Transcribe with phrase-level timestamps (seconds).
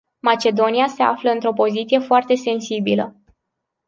[0.19, 3.15] Macedonia se află într-o poziție foarte sensibilă.